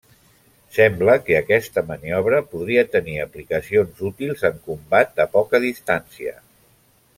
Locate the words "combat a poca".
4.71-5.63